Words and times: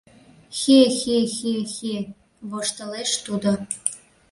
—Хе-хе-хе-хе!— 0.59 1.95
воштылеш 2.49 3.11
тудо. 3.25 3.51